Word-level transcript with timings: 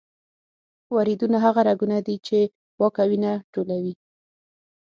وریدونه 0.95 1.37
هغه 1.45 1.61
رګونه 1.69 1.97
دي 2.05 2.15
چې 2.27 2.39
پاکه 2.77 3.03
وینه 3.09 3.31
ټولوي. 3.53 3.93